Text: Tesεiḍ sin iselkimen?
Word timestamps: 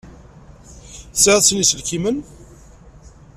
Tesεiḍ 1.11 1.39
sin 1.43 1.59
iselkimen? 1.63 2.17